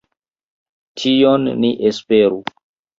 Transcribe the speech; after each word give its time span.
Tion 1.03 1.47
ni 1.61 1.73
esperu. 1.95 2.45